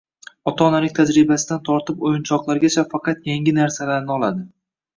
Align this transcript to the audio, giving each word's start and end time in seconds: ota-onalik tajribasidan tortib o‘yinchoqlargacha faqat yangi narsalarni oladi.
ota-onalik 0.51 0.95
tajribasidan 0.99 1.61
tortib 1.69 2.01
o‘yinchoqlargacha 2.09 2.87
faqat 2.97 3.31
yangi 3.33 3.57
narsalarni 3.61 4.15
oladi. 4.21 4.47